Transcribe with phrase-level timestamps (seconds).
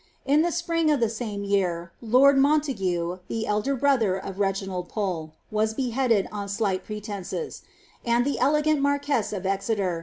[0.25, 5.33] In the sprirj of the same year, lord Montague (the elder brother of Reginald Pole
[5.51, 7.61] was beheaded on slight pretences;
[8.03, 9.99] and the elegant marquess of Exe!fr.